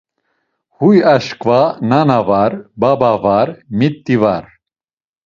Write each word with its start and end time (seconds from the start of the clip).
Huy 0.75 0.97
aşǩva 1.13 1.59
nana 1.89 2.19
var, 2.27 2.53
baba 2.79 3.13
var, 3.25 3.49
miti 3.77 4.15
var! 4.21 4.45